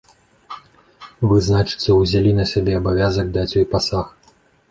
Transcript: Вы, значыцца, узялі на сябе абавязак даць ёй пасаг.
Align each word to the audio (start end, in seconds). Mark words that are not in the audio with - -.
Вы, 1.31 1.37
значыцца, 1.49 1.91
узялі 2.01 2.31
на 2.39 2.45
сябе 2.53 2.73
абавязак 2.81 3.31
даць 3.35 3.55
ёй 3.63 3.67
пасаг. 3.77 4.05